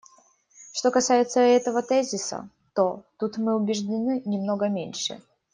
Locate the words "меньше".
4.67-5.21